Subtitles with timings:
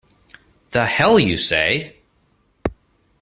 [0.71, 1.95] The hell you say!